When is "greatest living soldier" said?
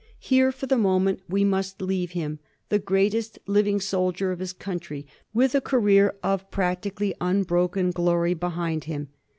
2.79-4.31